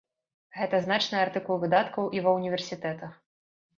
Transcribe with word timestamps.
Гэта 0.59 0.77
значны 0.85 1.19
артыкул 1.25 1.61
выдаткаў 1.65 2.11
і 2.17 2.25
ва 2.29 2.37
ўніверсітэтах. 2.39 3.11